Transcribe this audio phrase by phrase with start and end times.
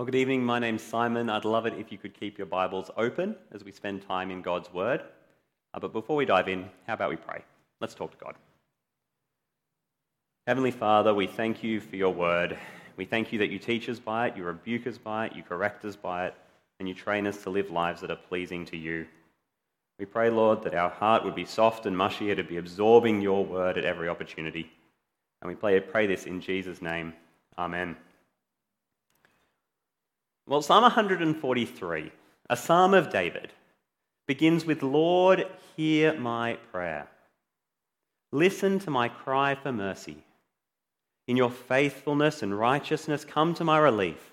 [0.00, 0.42] Well, good evening.
[0.42, 1.28] My name's Simon.
[1.28, 4.40] I'd love it if you could keep your Bibles open as we spend time in
[4.40, 5.02] God's Word.
[5.74, 7.44] Uh, but before we dive in, how about we pray?
[7.82, 8.34] Let's talk to God.
[10.46, 12.56] Heavenly Father, we thank you for your Word.
[12.96, 15.42] We thank you that you teach us by it, you rebuke us by it, you
[15.42, 16.34] correct us by it,
[16.78, 19.06] and you train us to live lives that are pleasing to you.
[19.98, 23.44] We pray, Lord, that our heart would be soft and mushy, to be absorbing your
[23.44, 24.72] Word at every opportunity.
[25.42, 27.12] And we pray, pray this in Jesus' name.
[27.58, 27.96] Amen.
[30.50, 32.10] Well, Psalm 143,
[32.50, 33.52] a psalm of David,
[34.26, 35.46] begins with Lord,
[35.76, 37.06] hear my prayer.
[38.32, 40.16] Listen to my cry for mercy.
[41.28, 44.32] In your faithfulness and righteousness, come to my relief.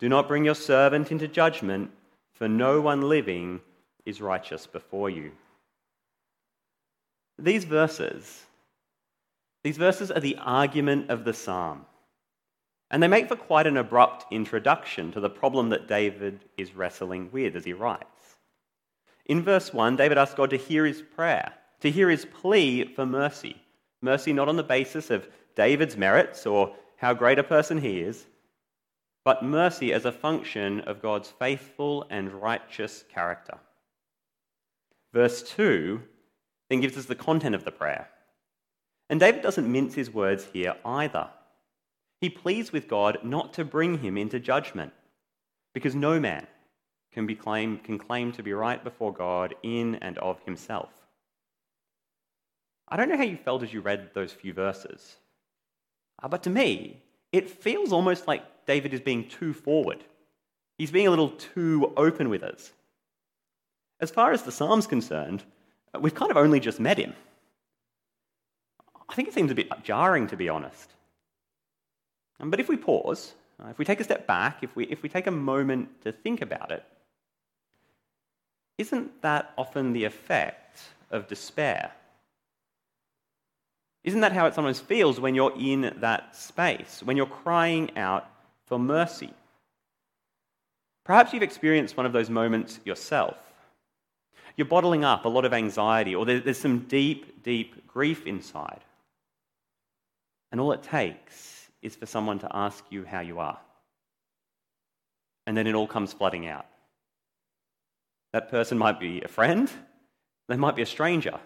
[0.00, 1.92] Do not bring your servant into judgment,
[2.34, 3.60] for no one living
[4.04, 5.30] is righteous before you.
[7.38, 8.46] These verses,
[9.62, 11.86] these verses are the argument of the psalm.
[12.90, 17.30] And they make for quite an abrupt introduction to the problem that David is wrestling
[17.32, 18.36] with as he writes.
[19.26, 23.04] In verse 1, David asks God to hear his prayer, to hear his plea for
[23.04, 23.56] mercy.
[24.00, 28.26] Mercy not on the basis of David's merits or how great a person he is,
[29.24, 33.58] but mercy as a function of God's faithful and righteous character.
[35.12, 36.00] Verse 2
[36.68, 38.08] then gives us the content of the prayer.
[39.08, 41.28] And David doesn't mince his words here either.
[42.20, 44.92] He pleads with God not to bring him into judgment,
[45.74, 46.46] because no man
[47.12, 50.90] can, be claim, can claim to be right before God in and of himself.
[52.88, 55.16] I don't know how you felt as you read those few verses,
[56.22, 60.04] uh, but to me, it feels almost like David is being too forward.
[60.78, 62.72] He's being a little too open with us.
[64.00, 65.42] As far as the Psalm's concerned,
[65.94, 67.14] uh, we've kind of only just met him.
[69.08, 70.90] I think it seems a bit jarring, to be honest.
[72.38, 75.08] But if we pause, uh, if we take a step back, if we, if we
[75.08, 76.84] take a moment to think about it,
[78.78, 81.92] isn't that often the effect of despair?
[84.04, 88.28] Isn't that how it sometimes feels when you're in that space, when you're crying out
[88.66, 89.32] for mercy?
[91.04, 93.36] Perhaps you've experienced one of those moments yourself.
[94.56, 98.80] You're bottling up a lot of anxiety, or there's some deep, deep grief inside.
[100.52, 103.58] And all it takes is for someone to ask you how you are.
[105.46, 106.66] And then it all comes flooding out.
[108.32, 109.70] That person might be a friend,
[110.48, 111.38] they might be a stranger,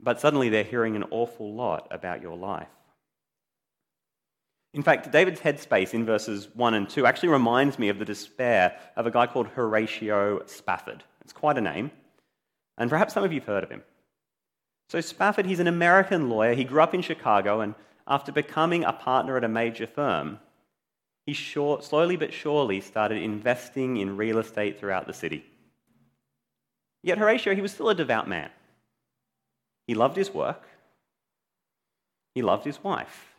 [0.00, 2.68] but suddenly they're hearing an awful lot about your life.
[4.74, 8.76] In fact, David's headspace in verses 1 and 2 actually reminds me of the despair
[8.96, 11.04] of a guy called Horatio Spafford.
[11.20, 11.92] It's quite a name,
[12.76, 13.82] and perhaps some of you have heard of him.
[14.88, 16.54] So, Spafford, he's an American lawyer.
[16.54, 17.74] He grew up in Chicago, and
[18.06, 20.38] after becoming a partner at a major firm,
[21.26, 25.44] he short, slowly but surely started investing in real estate throughout the city.
[27.02, 28.50] Yet Horatio, he was still a devout man.
[29.86, 30.62] He loved his work,
[32.34, 33.34] he loved his wife,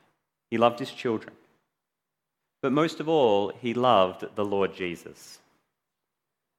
[0.49, 1.33] he loved his children.
[2.61, 5.39] But most of all, he loved the Lord Jesus.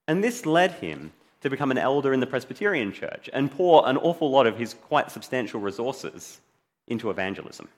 [0.06, 3.96] And this led him to become an elder in the Presbyterian Church and pour an
[3.96, 6.40] awful lot of his quite substantial resources
[6.86, 7.68] into evangelism.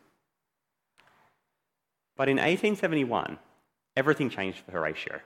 [2.18, 3.38] But in 1871,
[3.96, 5.20] everything changed for Horatio.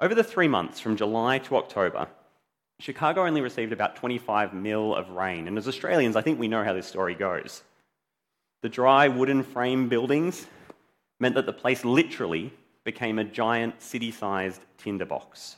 [0.00, 2.08] Over the three months from July to October,
[2.80, 6.64] Chicago only received about 25 mil of rain, and as Australians, I think we know
[6.64, 7.62] how this story goes.
[8.62, 10.48] The dry wooden frame buildings
[11.20, 12.52] meant that the place literally
[12.82, 15.54] became a giant city sized tinderbox.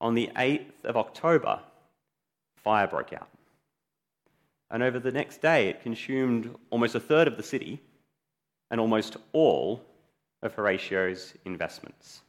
[0.00, 1.60] On the 8th of October,
[2.56, 3.28] fire broke out.
[4.68, 7.80] And over the next day, it consumed almost a third of the city
[8.70, 9.84] and almost all
[10.42, 12.20] of Horatio's investments.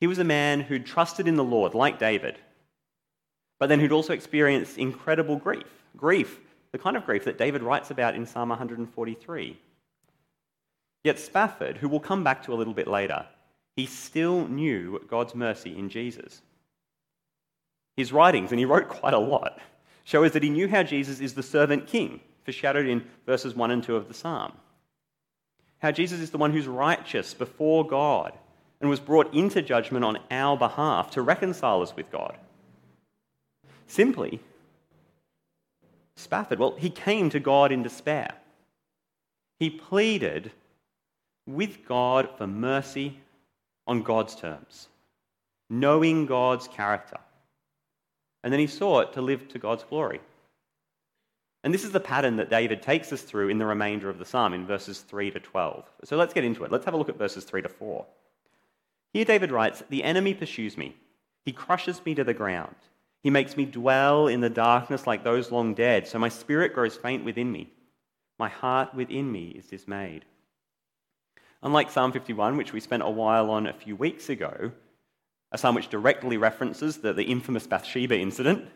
[0.00, 2.38] He was a man who trusted in the Lord, like David,
[3.58, 5.66] but then who'd also experienced incredible grief.
[5.96, 6.40] Grief,
[6.72, 9.58] the kind of grief that David writes about in Psalm 143.
[11.04, 13.26] Yet Spafford, who we'll come back to a little bit later,
[13.76, 16.40] he still knew God's mercy in Jesus.
[17.96, 19.58] His writings, and he wrote quite a lot,
[20.04, 23.70] show us that he knew how Jesus is the servant king, foreshadowed in verses 1
[23.70, 24.52] and 2 of the psalm
[25.80, 28.32] how Jesus is the one who's righteous before God
[28.80, 32.36] and was brought into judgment on our behalf to reconcile us with God.
[33.86, 34.40] Simply,
[36.16, 38.34] Spafford, well, he came to God in despair.
[39.58, 40.52] He pleaded
[41.46, 43.18] with God for mercy
[43.86, 44.88] on God's terms,
[45.68, 47.18] knowing God's character.
[48.42, 50.20] And then he sought to live to God's glory.
[51.62, 54.24] And this is the pattern that David takes us through in the remainder of the
[54.24, 55.84] psalm in verses 3 to 12.
[56.04, 56.72] So let's get into it.
[56.72, 58.06] Let's have a look at verses 3 to 4.
[59.12, 60.96] Here David writes The enemy pursues me,
[61.44, 62.76] he crushes me to the ground.
[63.22, 66.96] He makes me dwell in the darkness like those long dead, so my spirit grows
[66.96, 67.70] faint within me.
[68.38, 70.24] My heart within me is dismayed.
[71.62, 74.72] Unlike Psalm 51, which we spent a while on a few weeks ago,
[75.52, 78.66] a psalm which directly references the, the infamous Bathsheba incident,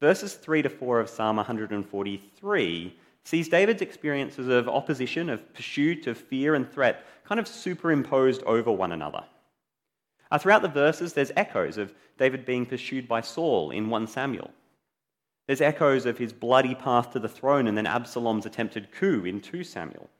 [0.00, 6.16] verses 3 to 4 of Psalm 143 sees David's experiences of opposition, of pursuit, of
[6.16, 9.24] fear and threat kind of superimposed over one another.
[10.30, 14.50] Uh, throughout the verses, there's echoes of David being pursued by Saul in 1 Samuel.
[15.46, 19.40] There's echoes of his bloody path to the throne and then Absalom's attempted coup in
[19.40, 20.10] 2 Samuel.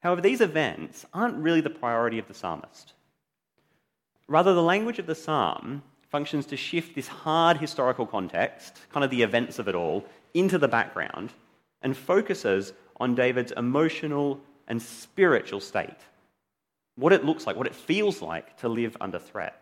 [0.00, 2.92] However, these events aren't really the priority of the psalmist.
[4.28, 9.10] Rather, the language of the psalm functions to shift this hard historical context, kind of
[9.10, 11.32] the events of it all, into the background
[11.82, 15.96] and focuses on David's emotional and spiritual state.
[16.96, 19.60] What it looks like, what it feels like to live under threat.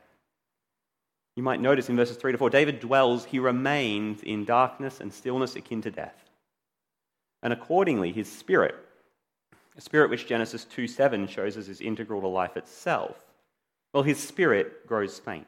[1.36, 5.12] You might notice in verses 3 to 4, David dwells, he remains in darkness and
[5.12, 6.16] stillness akin to death.
[7.42, 8.74] And accordingly, his spirit,
[9.76, 13.16] a spirit which Genesis 2 7 shows us is integral to life itself,
[13.92, 15.46] well, his spirit grows faint.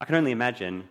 [0.00, 0.88] I can only imagine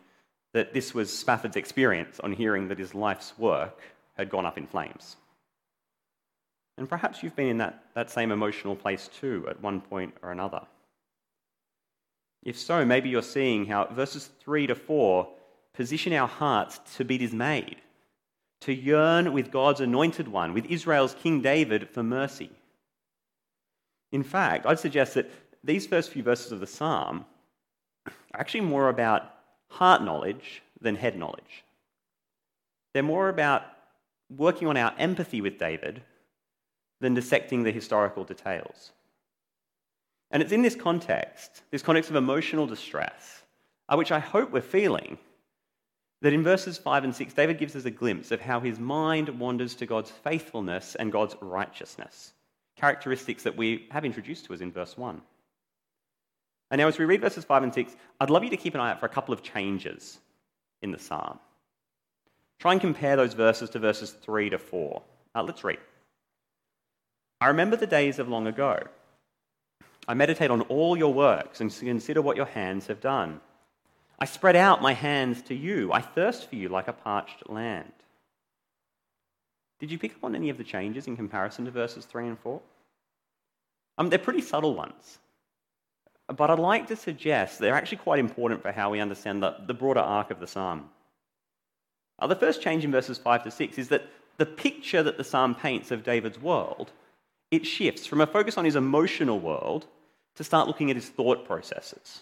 [0.54, 3.80] that this was Spafford's experience on hearing that his life's work
[4.16, 5.18] had gone up in flames.
[6.78, 10.32] And perhaps you've been in that, that same emotional place too at one point or
[10.32, 10.62] another.
[12.44, 15.28] If so, maybe you're seeing how verses 3 to 4
[15.74, 17.78] position our hearts to be dismayed,
[18.62, 22.52] to yearn with God's anointed one, with Israel's King David, for mercy.
[24.12, 25.32] In fact, I'd suggest that
[25.64, 27.26] these first few verses of the psalm
[28.34, 29.30] are actually more about
[29.70, 31.64] heart knowledge than head knowledge.
[32.94, 33.64] They're more about
[34.30, 36.02] working on our empathy with David
[37.00, 38.92] than dissecting the historical details.
[40.32, 43.44] And it's in this context, this context of emotional distress,
[43.94, 45.20] which I hope we're feeling,
[46.22, 49.30] that in verses 5 and 6, David gives us a glimpse of how his mind
[49.30, 52.34] wanders to God's faithfulness and God's righteousness,
[52.78, 55.22] characteristics that we have introduced to us in verse 1.
[56.72, 58.82] And now, as we read verses 5 and 6, I'd love you to keep an
[58.82, 60.20] eye out for a couple of changes
[60.82, 61.40] in the psalm.
[62.60, 65.02] Try and compare those verses to verses 3 to 4.
[65.36, 65.80] Uh, let's read.
[67.42, 68.80] I remember the days of long ago.
[70.08, 73.40] I meditate on all your works and consider what your hands have done.
[74.20, 75.92] I spread out my hands to you.
[75.92, 77.92] I thirst for you like a parched land.
[79.80, 82.40] Did you pick up on any of the changes in comparison to verses 3 and
[82.40, 82.62] 4?
[83.98, 85.20] Um, they're pretty subtle ones.
[86.28, 89.74] But I'd like to suggest they're actually quite important for how we understand the, the
[89.74, 90.90] broader arc of the psalm.
[92.20, 95.24] Uh, the first change in verses 5 to 6 is that the picture that the
[95.24, 96.92] psalm paints of David's world,
[97.52, 99.86] it shifts from a focus on his emotional world
[100.36, 102.22] to start looking at his thought processes.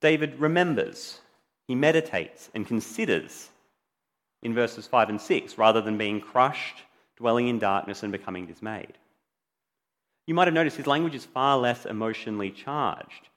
[0.00, 1.20] David remembers,
[1.68, 3.48] he meditates and considers
[4.42, 6.82] in verses 5 and 6 rather than being crushed,
[7.16, 8.94] dwelling in darkness, and becoming dismayed.
[10.26, 13.28] You might have noticed his language is far less emotionally charged.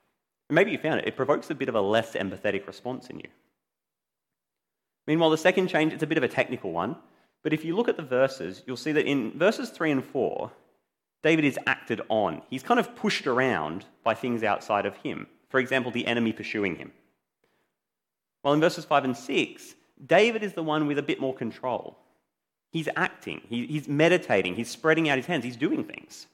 [0.50, 3.20] And maybe you found it, it provokes a bit of a less empathetic response in
[3.20, 3.28] you.
[5.06, 6.96] Meanwhile, the second change, it's a bit of a technical one,
[7.44, 10.52] but if you look at the verses, you'll see that in verses 3 and 4,
[11.24, 12.42] David is acted on.
[12.50, 15.28] He's kind of pushed around by things outside of him.
[15.50, 16.92] For example, the enemy pursuing him.
[18.42, 21.98] While in verses 5 and 6, David is the one with a bit more control.
[22.72, 26.28] He's acting, he's meditating, he's spreading out his hands, he's doing things.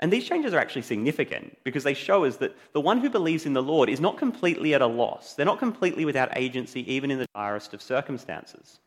[0.00, 3.46] And these changes are actually significant because they show us that the one who believes
[3.46, 5.34] in the Lord is not completely at a loss.
[5.34, 8.78] They're not completely without agency, even in the direst of circumstances.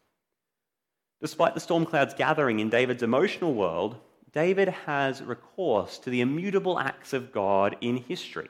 [1.20, 3.98] Despite the storm clouds gathering in David's emotional world,
[4.32, 8.50] David has recourse to the immutable acts of God in history,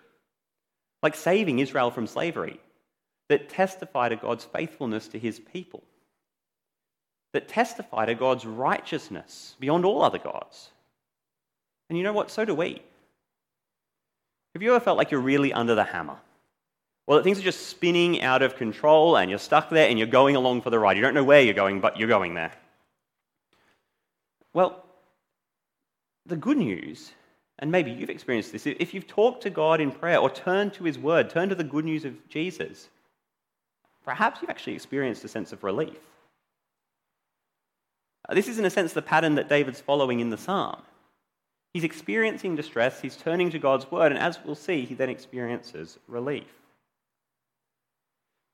[1.01, 2.60] like saving Israel from slavery,
[3.27, 5.84] that testify to God's faithfulness to his people,
[7.34, 10.70] that testify to God's righteousness beyond all other gods
[11.91, 12.31] and you know what?
[12.31, 12.81] So do we.
[14.53, 16.15] Have you ever felt like you're really under the hammer?
[17.05, 20.07] Well, that things are just spinning out of control and you're stuck there and you're
[20.07, 20.95] going along for the ride.
[20.95, 22.53] You don't know where you're going, but you're going there.
[24.53, 24.86] Well,
[26.25, 27.12] the good news,
[27.60, 30.86] and maybe you've experienced this, if you've talked to God in prayer or turned to
[30.86, 32.88] His Word, turned to the good news of Jesus,
[34.05, 36.00] perhaps you've actually experienced a sense of relief.
[38.29, 40.81] Uh, this is, in a sense, the pattern that David's following in the psalm.
[41.74, 45.98] He's experiencing distress, he's turning to God's word, and as we'll see, he then experiences
[46.08, 46.51] relief.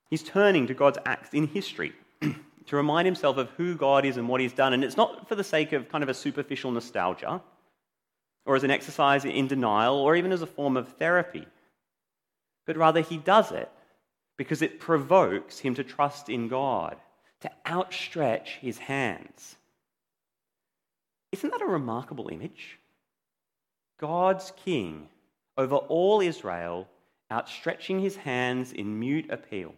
[0.10, 4.30] He's turning to God's acts in history, to remind himself of who God is and
[4.30, 4.74] what he's done.
[4.74, 7.42] And it's not for the sake of kind of a superficial nostalgia
[8.46, 11.46] or as an exercise in denial or even as a form of therapy,
[12.66, 13.70] but rather he does it
[14.38, 16.98] because it provokes him to trust in God,
[17.42, 19.56] to outstretch his hands.
[21.32, 22.80] Isn't that a remarkable image?
[23.98, 25.10] God's king
[25.58, 26.88] over all Israel,
[27.32, 29.74] outstretching his hands in mute appeal,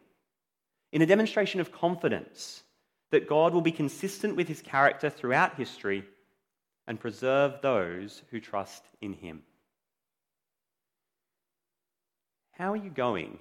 [0.91, 2.63] in a demonstration of confidence
[3.11, 6.03] that God will be consistent with his character throughout history
[6.87, 9.41] and preserve those who trust in him.
[12.51, 13.39] How are you going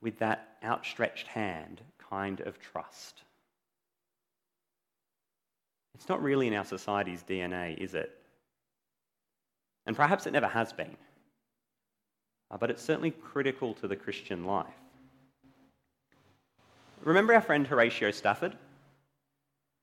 [0.00, 1.80] with that outstretched hand
[2.10, 3.22] kind of trust?
[5.94, 8.10] It's not really in our society's DNA, is it?
[9.86, 10.96] And perhaps it never has been.
[12.50, 14.66] Uh, but it's certainly critical to the Christian life.
[17.02, 18.56] Remember our friend Horatio Spafford?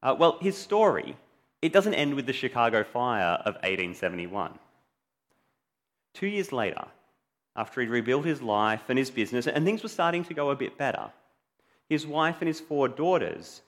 [0.02, 1.18] Uh, well, his story,
[1.62, 4.58] it doesn't end with the Chicago fire of 1871.
[6.14, 6.86] Two years later,
[7.56, 10.56] after he'd rebuilt his life and his business, and things were starting to go a
[10.56, 11.12] bit better,
[11.90, 13.62] his wife and his four daughters,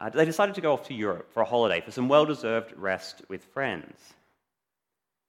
[0.00, 3.22] uh, they decided to go off to Europe for a holiday for some well-deserved rest
[3.28, 4.14] with friends.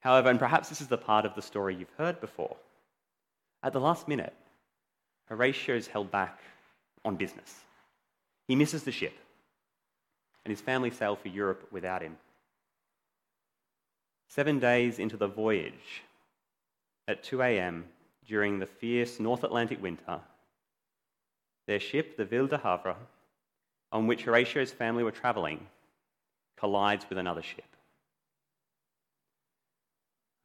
[0.06, 2.56] However, and perhaps this is the part of the story you've heard before,
[3.64, 4.36] at the last minute,
[5.30, 6.42] Horatio is held back
[7.04, 7.62] on business.
[8.48, 9.18] He misses the ship,
[10.44, 12.18] and his family sail for Europe without him.
[14.28, 16.04] Seven days into the voyage,
[17.08, 17.86] at 2 a.m.,
[18.28, 20.20] during the fierce North Atlantic winter,
[21.66, 22.96] their ship, the Ville de Havre,
[23.92, 25.66] on which Horatio's family were travelling,
[26.58, 27.75] collides with another ship.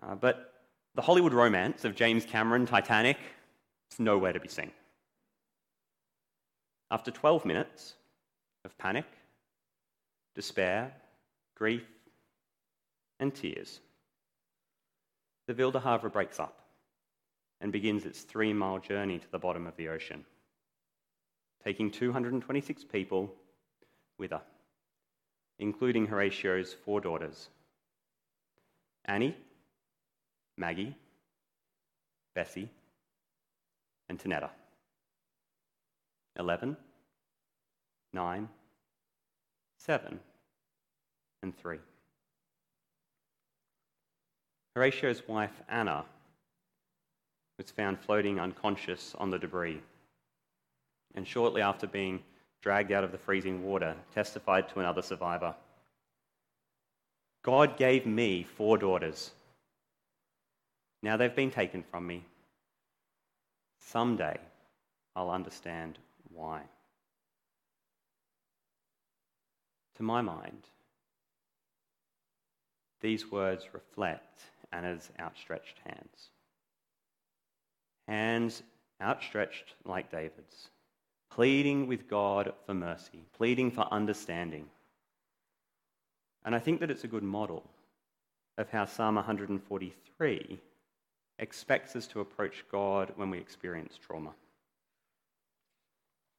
[0.02, 0.54] Uh, but
[0.94, 3.18] the Hollywood romance of James Cameron, Titanic,
[3.92, 4.70] is nowhere to be seen.
[6.90, 7.94] After 12 minutes
[8.64, 9.06] of panic,
[10.34, 10.92] despair,
[11.54, 11.84] grief,
[13.20, 13.80] and tears,
[15.46, 16.60] the Ville de Havre breaks up
[17.60, 20.24] and begins its three mile journey to the bottom of the ocean,
[21.64, 23.32] taking 226 people
[24.18, 24.42] with her,
[25.58, 27.48] including Horatio's four daughters
[29.04, 29.36] Annie,
[30.60, 30.94] Maggie,
[32.34, 32.68] Bessie,
[34.10, 34.50] and Tanetta.
[36.38, 36.76] 11,
[38.12, 38.48] 9,
[39.78, 40.20] 7,
[41.42, 41.78] and 3.
[44.76, 46.04] Horatio's wife, Anna,
[47.56, 49.80] was found floating unconscious on the debris,
[51.14, 52.20] and shortly after being
[52.60, 55.54] dragged out of the freezing water, testified to another survivor
[57.42, 59.30] God gave me four daughters.
[61.02, 62.24] Now they've been taken from me.
[63.80, 64.38] Someday
[65.16, 65.98] I'll understand
[66.32, 66.62] why.
[69.96, 70.62] To my mind,
[73.00, 74.40] these words reflect
[74.72, 76.30] Anna's outstretched hands.
[78.06, 78.62] Hands
[79.02, 80.68] outstretched like David's,
[81.30, 84.66] pleading with God for mercy, pleading for understanding.
[86.44, 87.64] And I think that it's a good model
[88.58, 90.60] of how Psalm 143
[91.40, 94.30] expects us to approach God when we experience trauma.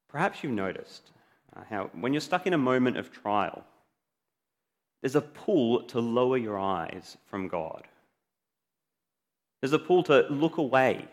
[0.07, 1.11] Perhaps you've noticed
[1.55, 3.65] uh, how when you're stuck in a moment of trial,
[5.01, 7.83] there's a pull to lower your eyes from God.
[9.59, 11.07] There's a pull to look away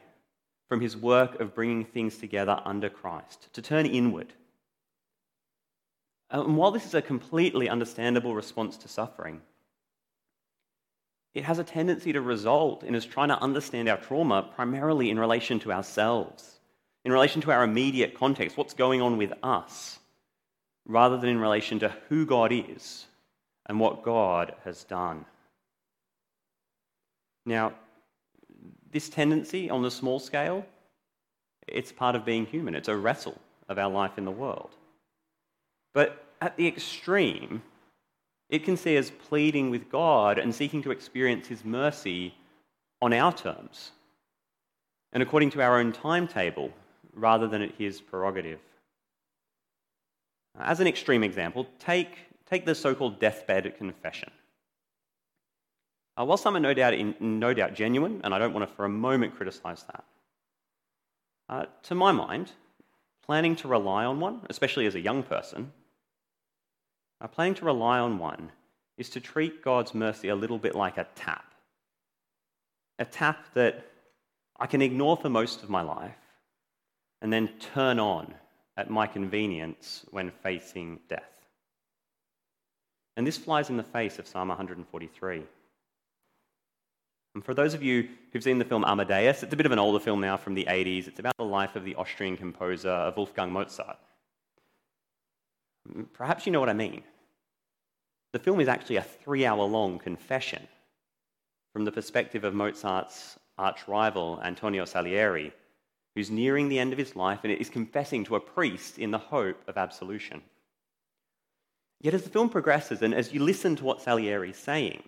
[0.69, 4.35] from his work of bringing things together under Christ, to turn inward.
[6.31, 9.41] And while this is a completely understandable response to suffering,
[11.35, 15.19] it has a tendency to result in us trying to understand our trauma primarily in
[15.19, 16.59] relation to ourselves,
[17.05, 19.99] in relation to our immediate context, what's going on with us,
[20.87, 23.07] rather than in relation to who God is
[23.67, 25.25] and what God has done.
[27.45, 27.75] Now,
[28.91, 30.67] this tendency on the small scale,
[31.67, 32.75] it's part of being human.
[32.75, 34.71] It's a wrestle of our life in the world.
[35.93, 37.63] But at the extreme,
[38.49, 42.35] it can see us pleading with God and seeking to experience His mercy
[43.01, 43.93] on our terms
[45.13, 46.73] and according to our own timetable
[47.15, 48.61] rather than at His prerogative.
[50.59, 52.17] As an extreme example, take,
[52.49, 54.31] take the so called deathbed confession.
[56.19, 58.75] Uh, while some are no doubt, in, no doubt genuine, and I don't want to
[58.75, 60.05] for a moment criticize that,
[61.49, 62.53] uh, to my mind,
[63.25, 65.73] planning to rely on one, especially as a young person,
[67.21, 68.51] our planning to rely on one
[68.97, 71.45] is to treat God's mercy a little bit like a tap.
[72.99, 73.87] A tap that
[74.59, 76.17] I can ignore for most of my life
[77.23, 78.35] and then turn on
[78.77, 81.23] at my convenience when facing death.
[83.17, 85.43] And this flies in the face of Psalm 143.
[87.35, 89.79] And for those of you who've seen the film Amadeus, it's a bit of an
[89.79, 91.09] older film now from the 80s.
[91.09, 93.99] It's about the life of the Austrian composer Wolfgang Mozart.
[96.13, 97.03] Perhaps you know what I mean.
[98.33, 100.67] The film is actually a three hour long confession
[101.73, 105.53] from the perspective of Mozart's arch rival, Antonio Salieri,
[106.15, 109.19] who's nearing the end of his life and is confessing to a priest in the
[109.19, 110.43] hope of absolution.
[112.01, 115.03] Yet, as the film progresses, and as you listen to what Salieri is saying,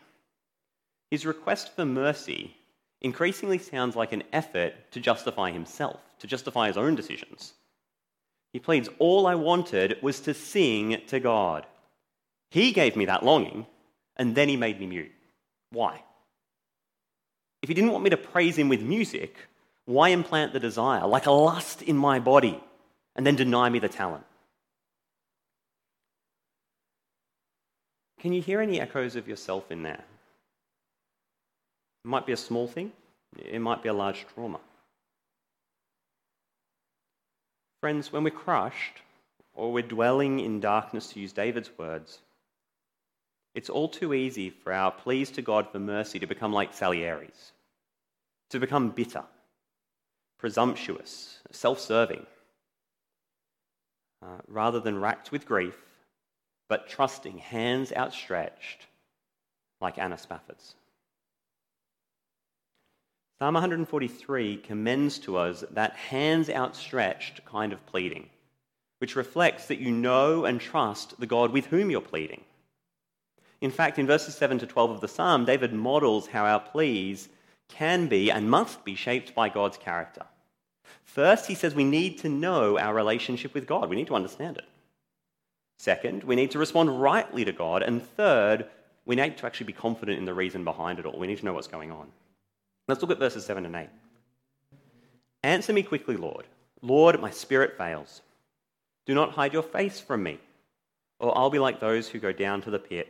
[1.10, 2.56] his request for mercy
[3.00, 7.54] increasingly sounds like an effort to justify himself, to justify his own decisions.
[8.52, 11.66] He pleads, All I wanted was to sing to God.
[12.50, 13.66] He gave me that longing,
[14.16, 15.12] and then he made me mute.
[15.70, 16.02] Why?
[17.62, 19.36] If he didn't want me to praise him with music,
[19.84, 22.60] why implant the desire, like a lust in my body,
[23.14, 24.24] and then deny me the talent?
[28.20, 30.04] Can you hear any echoes of yourself in there?
[32.04, 32.92] It might be a small thing,
[33.38, 34.60] it might be a large trauma.
[37.80, 39.00] Friends, when we're crushed
[39.54, 42.18] or we're dwelling in darkness, to use David's words,
[43.54, 47.52] it's all too easy for our pleas to God for mercy to become like Salieri's,
[48.50, 49.24] to become bitter,
[50.38, 52.26] presumptuous, self serving,
[54.22, 55.76] uh, rather than racked with grief,
[56.68, 58.86] but trusting, hands outstretched,
[59.80, 60.74] like Anna Spafford's.
[63.40, 68.28] Psalm 143 commends to us that hands outstretched kind of pleading,
[68.98, 72.42] which reflects that you know and trust the God with whom you're pleading.
[73.62, 77.30] In fact, in verses 7 to 12 of the psalm, David models how our pleas
[77.68, 80.26] can be and must be shaped by God's character.
[81.02, 84.58] First, he says we need to know our relationship with God, we need to understand
[84.58, 84.66] it.
[85.78, 87.82] Second, we need to respond rightly to God.
[87.82, 88.66] And third,
[89.06, 91.18] we need to actually be confident in the reason behind it all.
[91.18, 92.08] We need to know what's going on.
[92.90, 93.88] Let's look at verses 7 and 8.
[95.44, 96.46] Answer me quickly, Lord.
[96.82, 98.20] Lord, my spirit fails.
[99.06, 100.38] Do not hide your face from me,
[101.20, 103.08] or I'll be like those who go down to the pit.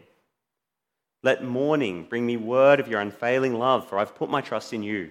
[1.23, 4.83] Let morning bring me word of your unfailing love, for I've put my trust in
[4.83, 5.11] you.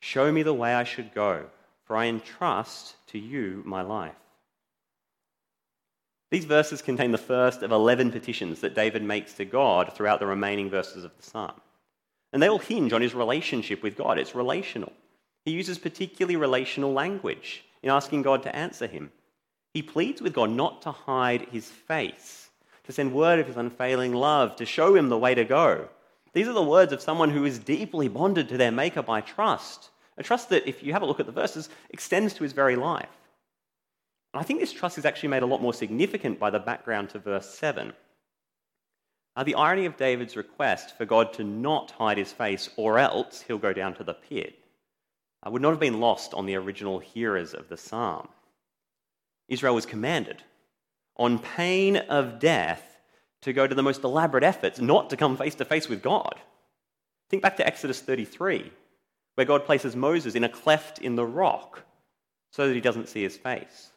[0.00, 1.46] Show me the way I should go,
[1.84, 4.14] for I entrust to you my life.
[6.30, 10.26] These verses contain the first of 11 petitions that David makes to God throughout the
[10.26, 11.60] remaining verses of the psalm.
[12.36, 14.18] And they all hinge on his relationship with God.
[14.18, 14.92] It's relational.
[15.46, 19.10] He uses particularly relational language in asking God to answer him.
[19.72, 22.50] He pleads with God not to hide his face,
[22.84, 25.88] to send word of his unfailing love, to show him the way to go.
[26.34, 29.88] These are the words of someone who is deeply bonded to their Maker by trust.
[30.18, 32.76] A trust that, if you have a look at the verses, extends to his very
[32.76, 33.16] life.
[34.34, 37.08] And I think this trust is actually made a lot more significant by the background
[37.10, 37.94] to verse 7.
[39.36, 43.42] Uh, the irony of David's request for God to not hide his face, or else
[43.42, 44.58] he'll go down to the pit,
[45.46, 48.28] uh, would not have been lost on the original hearers of the psalm.
[49.48, 50.42] Israel was commanded,
[51.18, 52.82] on pain of death,
[53.42, 56.36] to go to the most elaborate efforts not to come face to face with God.
[57.28, 58.72] Think back to Exodus 33,
[59.34, 61.82] where God places Moses in a cleft in the rock
[62.50, 63.90] so that he doesn't see his face.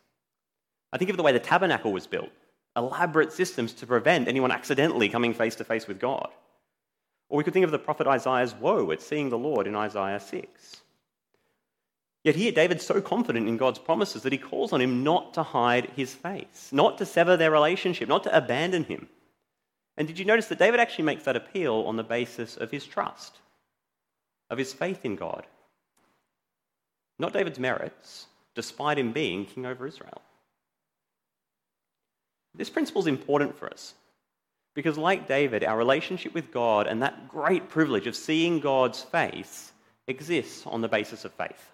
[0.92, 2.30] I think of the way the tabernacle was built
[2.80, 6.30] elaborate systems to prevent anyone accidentally coming face to face with God.
[7.30, 10.20] Or we could think of the prophet Isaiah's woe at seeing the Lord in Isaiah
[10.20, 10.82] 6.
[12.24, 15.44] Yet here, David's so confident in God's promises that he calls on him not to
[15.44, 19.08] hide his face, not to sever their relationship, not to abandon him.
[19.96, 22.86] And did you notice that David actually makes that appeal on the basis of his
[22.86, 23.38] trust,
[24.50, 25.46] of his faith in God?
[27.20, 30.22] Not David's merits, despite him being king over Israel.
[32.56, 33.94] This principle is important for us
[34.76, 39.72] because, like David, our relationship with God and that great privilege of seeing God's face
[40.08, 41.72] exists on the basis of faith.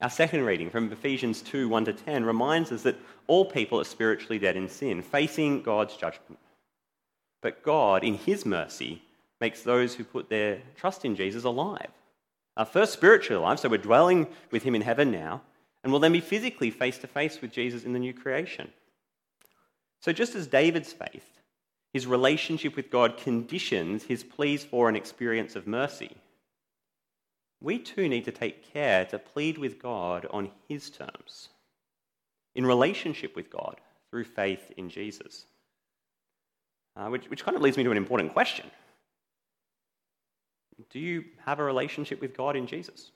[0.00, 3.84] Our second reading from Ephesians 2 1 to 10 reminds us that all people are
[3.84, 6.38] spiritually dead in sin, facing God's judgment.
[7.42, 9.02] But God, in His mercy,
[9.40, 11.90] makes those who put their trust in Jesus alive.
[12.56, 15.42] Our first spiritually alive, so we're dwelling with Him in heaven now,
[15.82, 18.70] and will then be physically face to face with Jesus in the new creation.
[20.00, 21.40] So, just as David's faith,
[21.92, 26.16] his relationship with God conditions his pleas for an experience of mercy,
[27.60, 31.50] we too need to take care to plead with God on his terms,
[32.54, 35.44] in relationship with God through faith in Jesus.
[36.96, 38.70] Uh, which, which kind of leads me to an important question
[40.90, 43.10] Do you have a relationship with God in Jesus?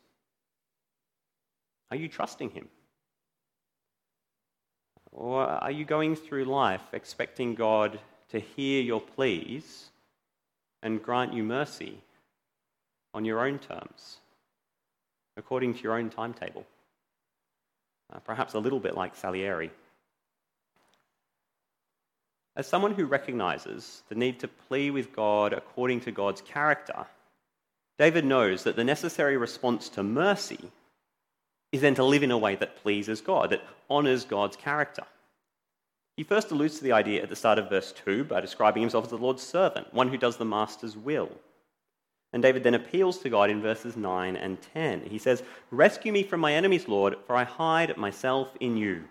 [1.90, 2.68] Are you trusting him?
[5.14, 8.00] Or are you going through life expecting God
[8.31, 9.90] to hear your pleas
[10.83, 11.98] and grant you mercy
[13.14, 14.18] on your own terms,
[15.37, 16.66] according to your own timetable?
[18.12, 19.70] Uh, perhaps a little bit like Salieri.
[22.57, 27.07] As someone who recognizes the need to plea with God according to God's character,
[27.98, 30.70] David knows that the necessary response to mercy
[31.74, 35.02] is then to live in a way that pleases God, that honors God's character.
[36.16, 39.04] He first alludes to the idea at the start of verse 2 by describing himself
[39.04, 41.32] as the Lord's servant, one who does the master's will.
[42.32, 45.06] And David then appeals to God in verses 9 and 10.
[45.10, 49.04] He says, Rescue me from my enemies, Lord, for I hide myself in you.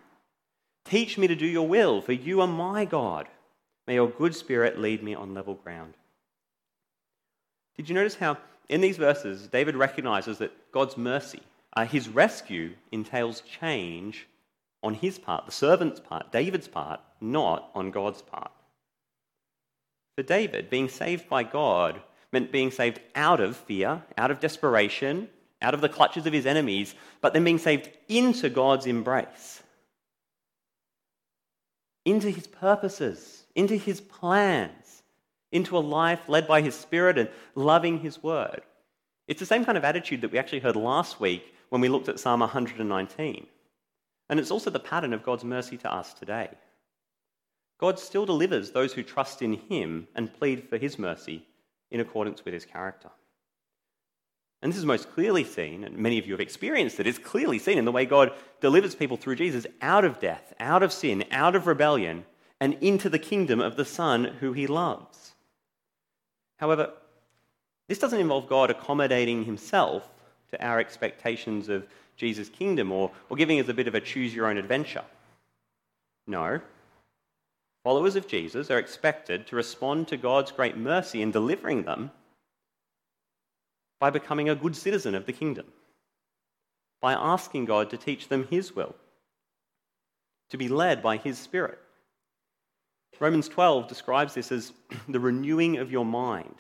[0.85, 3.27] Teach me to do your will, for you are my God.
[3.87, 5.95] May your good spirit lead me on level ground.
[7.75, 8.37] Did you notice how
[8.69, 11.41] in these verses David recognizes that God's mercy,
[11.75, 14.27] uh, his rescue, entails change
[14.81, 18.51] on his part, the servant's part, David's part, not on God's part?
[20.15, 25.29] For David, being saved by God meant being saved out of fear, out of desperation,
[25.61, 29.63] out of the clutches of his enemies, but then being saved into God's embrace,
[32.05, 35.03] into his purposes into his plans,
[35.51, 38.61] into a life led by his spirit and loving his word.
[39.27, 42.07] It's the same kind of attitude that we actually heard last week when we looked
[42.07, 43.47] at Psalm 119.
[44.29, 46.49] And it's also the pattern of God's mercy to us today.
[47.79, 51.47] God still delivers those who trust in him and plead for his mercy
[51.89, 53.09] in accordance with his character.
[54.61, 57.57] And this is most clearly seen, and many of you have experienced it, it's clearly
[57.57, 61.23] seen in the way God delivers people through Jesus out of death, out of sin,
[61.31, 62.25] out of rebellion,
[62.59, 65.33] and into the kingdom of the Son who he loves.
[66.57, 66.93] However,
[67.87, 70.07] this doesn't involve God accommodating himself
[70.53, 71.85] to our expectations of
[72.15, 75.03] Jesus' kingdom or, or giving us a bit of a choose your own adventure.
[76.27, 76.61] No.
[77.83, 82.11] Followers of Jesus are expected to respond to God's great mercy in delivering them
[83.99, 85.65] by becoming a good citizen of the kingdom,
[87.01, 88.95] by asking God to teach them His will,
[90.49, 91.79] to be led by His Spirit.
[93.19, 94.73] Romans 12 describes this as
[95.07, 96.55] the renewing of your mind,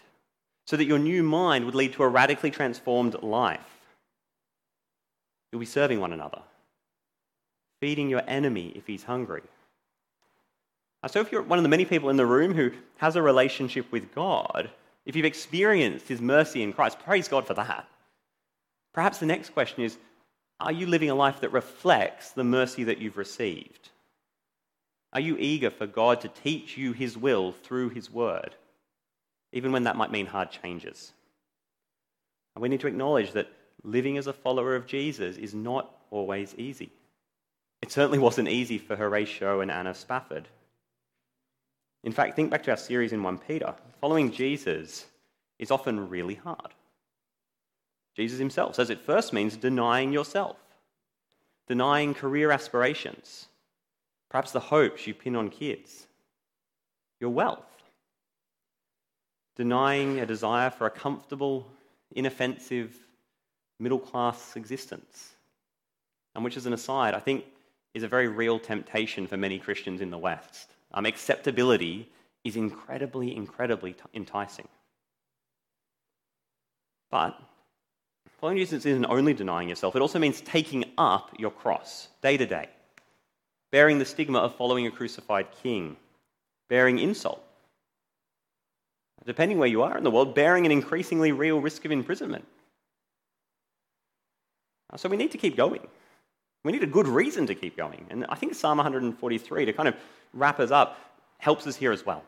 [0.65, 3.82] so that your new mind would lead to a radically transformed life.
[5.53, 6.41] You'll be serving one another,
[7.79, 9.43] feeding your enemy if he's hungry.
[11.05, 13.91] So, if you're one of the many people in the room who has a relationship
[13.91, 14.71] with God,
[15.05, 17.87] if you've experienced his mercy in Christ, praise God for that.
[18.95, 19.99] Perhaps the next question is
[20.59, 23.89] Are you living a life that reflects the mercy that you've received?
[25.13, 28.55] Are you eager for God to teach you His will through His word,
[29.51, 31.13] even when that might mean hard changes?
[32.55, 33.51] And we need to acknowledge that
[33.83, 36.91] living as a follower of Jesus is not always easy.
[37.81, 40.47] It certainly wasn't easy for Horatio and Anna Spafford.
[42.03, 43.73] In fact, think back to our series in 1 Peter.
[43.99, 45.05] Following Jesus
[45.59, 46.73] is often really hard.
[48.15, 50.57] Jesus himself says it first means denying yourself,
[51.67, 53.47] denying career aspirations,
[54.29, 56.07] perhaps the hopes you pin on kids,
[57.19, 57.65] your wealth,
[59.55, 61.67] denying a desire for a comfortable,
[62.11, 62.95] inoffensive,
[63.83, 65.33] middle class existence.
[66.35, 67.45] And which, as an aside, I think
[67.93, 70.71] is a very real temptation for many Christians in the West.
[70.93, 72.09] Um, acceptability
[72.43, 74.67] is incredibly, incredibly t- enticing.
[77.11, 77.39] But
[78.39, 82.45] following Jesus isn't only denying yourself, it also means taking up your cross day to
[82.47, 82.69] day
[83.73, 85.97] bearing the stigma of following a crucified king,
[86.69, 87.43] bearing insult.
[89.25, 92.45] Depending where you are in the world, bearing an increasingly real risk of imprisonment.
[94.93, 95.85] Uh, so we need to keep going.
[96.63, 98.05] We need a good reason to keep going.
[98.09, 99.95] And I think Psalm 143, to kind of
[100.33, 100.97] wrap us up,
[101.39, 102.23] helps us here as well.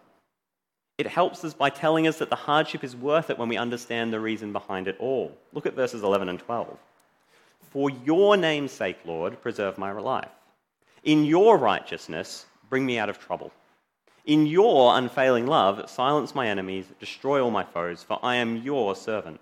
[0.97, 4.11] It helps us by telling us that the hardship is worth it when we understand
[4.11, 5.31] the reason behind it all.
[5.53, 6.77] Look at verses 11 and 12.
[7.69, 10.29] For your name's sake, Lord, preserve my life.
[11.03, 13.51] In your righteousness, bring me out of trouble.
[14.25, 18.95] In your unfailing love, silence my enemies, destroy all my foes, for I am your
[18.95, 19.39] servant.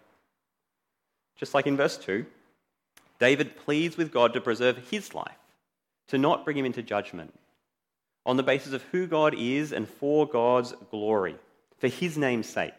[1.37, 2.25] Just like in verse 2,
[3.19, 5.37] David pleads with God to preserve his life,
[6.07, 7.33] to not bring him into judgment,
[8.25, 11.37] on the basis of who God is and for God's glory,
[11.77, 12.73] for his name's sake.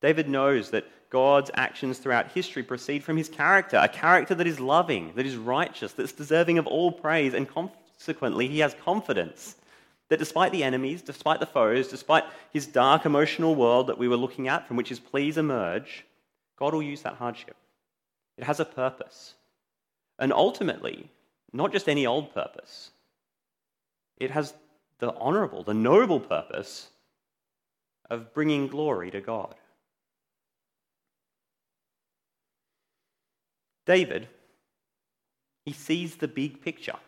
[0.00, 4.58] David knows that God's actions throughout history proceed from his character, a character that is
[4.58, 9.56] loving, that is righteous, that's deserving of all praise, and consequently, he has confidence
[10.08, 14.16] that despite the enemies, despite the foes, despite his dark emotional world that we were
[14.16, 16.04] looking at, from which his pleas emerge,
[16.58, 17.56] God will use that hardship.
[18.42, 19.34] It has a purpose.
[20.18, 21.08] And ultimately,
[21.52, 22.90] not just any old purpose,
[24.22, 24.54] It has
[24.98, 26.88] the honorable, the noble purpose
[28.08, 29.54] of bringing glory to God.
[33.84, 34.28] David,
[35.64, 36.98] he sees the big picture.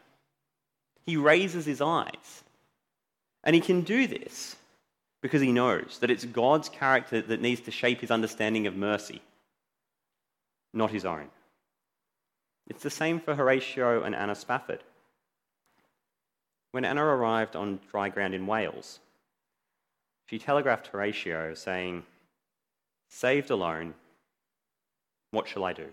[1.06, 2.42] He raises his eyes.
[3.44, 4.56] And he can do this
[5.20, 9.22] because he knows that it's God's character that needs to shape his understanding of mercy,
[10.74, 11.28] not his own.
[12.66, 14.82] It's the same for Horatio and Anna Spafford.
[16.72, 18.98] When Anna arrived on dry ground in Wales,
[20.26, 22.02] she telegraphed Horatio saying,
[23.08, 23.94] Saved alone,
[25.30, 25.86] what shall I do?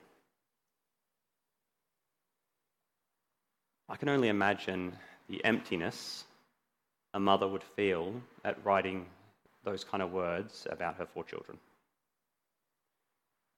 [3.90, 4.96] I can only imagine
[5.30, 6.24] the emptiness
[7.14, 8.14] a mother would feel
[8.46, 9.06] at writing
[9.64, 11.58] those kind of words about her four children.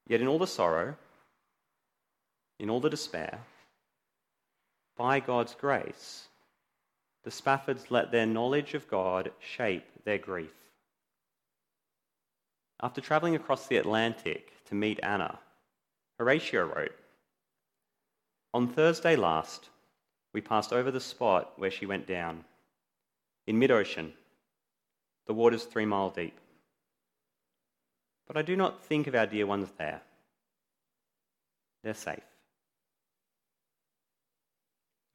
[0.07, 0.95] Yet, in all the sorrow,
[2.59, 3.39] in all the despair,
[4.95, 6.27] by God's grace,
[7.23, 10.53] the Spaffords let their knowledge of God shape their grief.
[12.81, 15.39] After travelling across the Atlantic to meet Anna,
[16.19, 16.95] Horatio wrote
[18.53, 19.69] On Thursday last,
[20.33, 22.43] we passed over the spot where she went down.
[23.47, 24.13] In mid ocean,
[25.27, 26.37] the water's three mile deep.
[28.27, 30.01] But I do not think of our dear ones there.
[31.83, 32.23] They're safe.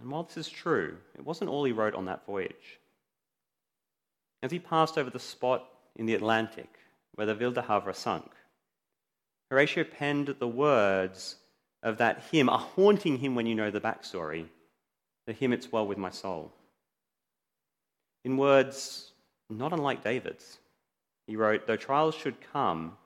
[0.00, 2.78] And while this is true, it wasn't all he wrote on that voyage.
[4.42, 6.68] As he passed over the spot in the Atlantic
[7.14, 8.30] where the Ville de Havre sunk,
[9.50, 11.36] Horatio penned the words
[11.82, 14.46] of that hymn, a haunting hymn when you know the backstory,
[15.26, 16.52] the hymn It's Well With My Soul.
[18.24, 19.12] In words
[19.50, 20.58] not unlike David's,
[21.26, 22.96] he wrote, Though trials should come,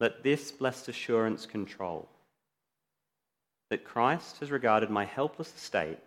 [0.00, 2.08] let this blessed assurance control
[3.70, 5.98] that Christ has regarded my helpless estate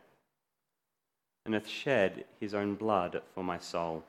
[1.46, 4.04] and hath shed his own blood for my soul.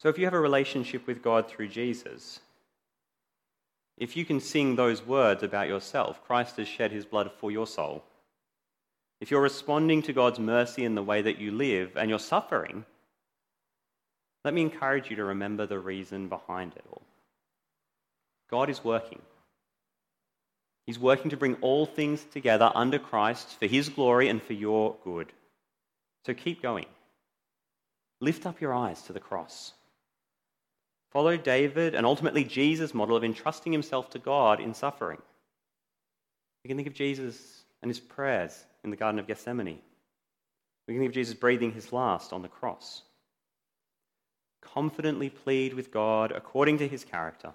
[0.00, 2.40] So, if you have a relationship with God through Jesus,
[3.96, 7.66] if you can sing those words about yourself, Christ has shed his blood for your
[7.66, 8.04] soul.
[9.20, 12.84] If you're responding to God's mercy in the way that you live and you're suffering,
[14.44, 17.02] let me encourage you to remember the reason behind it all.
[18.48, 19.20] God is working.
[20.88, 24.96] He's working to bring all things together under Christ for his glory and for your
[25.04, 25.30] good.
[26.24, 26.86] So keep going.
[28.22, 29.74] Lift up your eyes to the cross.
[31.12, 35.20] Follow David and ultimately Jesus' model of entrusting himself to God in suffering.
[36.64, 39.80] You can think of Jesus and his prayers in the Garden of Gethsemane.
[40.86, 43.02] We can think of Jesus breathing his last on the cross.
[44.62, 47.52] Confidently plead with God according to his character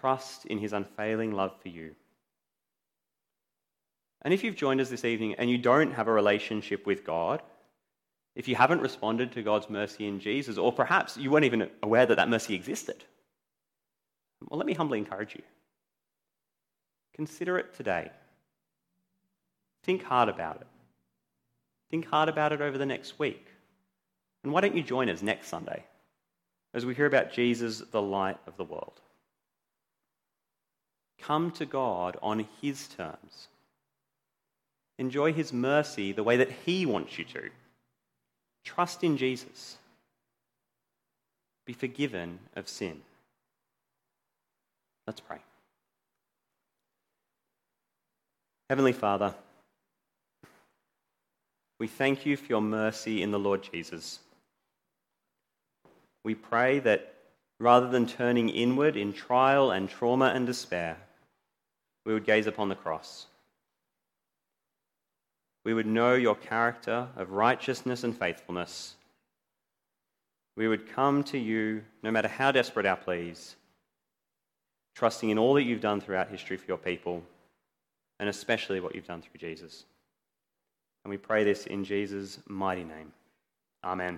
[0.00, 1.94] Trust in his unfailing love for you.
[4.22, 7.42] And if you've joined us this evening and you don't have a relationship with God,
[8.34, 12.06] if you haven't responded to God's mercy in Jesus, or perhaps you weren't even aware
[12.06, 13.04] that that mercy existed,
[14.48, 15.42] well, let me humbly encourage you.
[17.14, 18.10] Consider it today.
[19.84, 20.66] Think hard about it.
[21.90, 23.46] Think hard about it over the next week.
[24.42, 25.84] And why don't you join us next Sunday
[26.72, 29.00] as we hear about Jesus, the light of the world?
[31.26, 33.48] Come to God on His terms.
[34.98, 37.48] Enjoy His mercy the way that He wants you to.
[38.62, 39.78] Trust in Jesus.
[41.64, 43.00] Be forgiven of sin.
[45.06, 45.38] Let's pray.
[48.68, 49.34] Heavenly Father,
[51.78, 54.18] we thank you for your mercy in the Lord Jesus.
[56.22, 57.14] We pray that
[57.58, 60.98] rather than turning inward in trial and trauma and despair,
[62.04, 63.26] we would gaze upon the cross.
[65.64, 68.96] We would know your character of righteousness and faithfulness.
[70.56, 73.56] We would come to you, no matter how desperate our pleas,
[74.94, 77.22] trusting in all that you've done throughout history for your people,
[78.20, 79.84] and especially what you've done through Jesus.
[81.04, 83.12] And we pray this in Jesus' mighty name.
[83.82, 84.12] Amen.